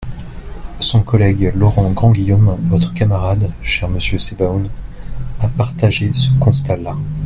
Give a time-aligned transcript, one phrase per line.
[0.79, 4.67] Son collègue Laurent Grandguillaume, votre camarade, cher monsieur Sebaoun,
[5.39, 6.95] a partagé ce constat-là.